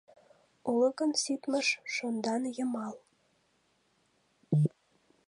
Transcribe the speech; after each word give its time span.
Уло 0.69 0.89
гын, 0.99 1.11
ситмыж, 1.21 1.67
шонданйымал. 1.93 2.93